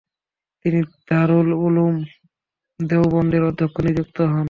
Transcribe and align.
তিনি 0.65 0.79
দারুল 1.07 1.49
উলুম 1.65 1.95
দেওবন্দের 2.79 3.43
অধ্যক্ষ 3.49 3.75
নিযুক্ত 3.87 4.17
হন। 4.23 4.39